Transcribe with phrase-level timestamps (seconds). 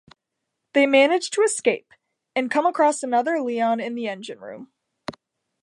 [0.73, 1.93] They manage to escape
[2.35, 4.71] and come across another Leon in the engine room.